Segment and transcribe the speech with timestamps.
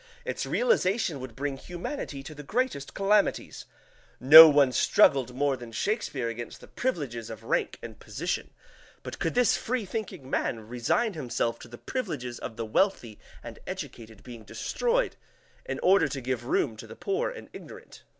[0.25, 3.67] Its realization would bring humanity to the greatest calamities.
[4.19, 8.49] No one struggled more than Shakespeare against the privileges of rank and position,
[9.03, 14.23] but could this freethinking man resign himself to the privileges of the wealthy and educated
[14.23, 15.17] being destroyed
[15.67, 18.01] in order to give room to the poor and ignorant?